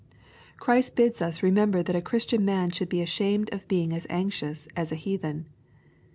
Christ 0.57 0.95
bids 0.95 1.21
us 1.21 1.43
remember 1.43 1.83
that 1.83 1.95
a 1.95 2.01
Christian 2.01 2.43
man 2.43 2.71
should 2.71 2.89
be 2.89 3.03
ashamed 3.03 3.53
of 3.53 3.67
being 3.67 3.93
as 3.93 4.07
anxious 4.09 4.67
as 4.75 4.91
a 4.91 4.95
heathen. 4.95 5.45